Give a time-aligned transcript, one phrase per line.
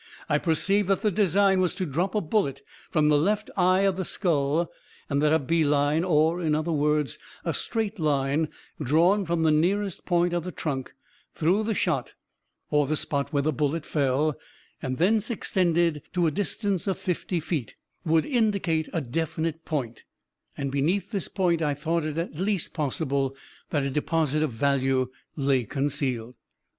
[0.27, 3.97] I perceived that the design was to drop a bullet from the left eye of
[3.97, 4.71] the skull,
[5.11, 8.47] and that a bee line, or, in other words, a straight line,
[8.81, 10.95] drawn from the nearest point of the trunk
[11.35, 12.13] through the shot
[12.71, 14.35] (or the spot where the bullet fell),
[14.81, 20.03] and thence extended to a distance of fifty feet, would indicate a definite point
[20.57, 23.35] and beneath this point I thought it at least possible
[23.69, 26.37] that a deposit of value lay concealed."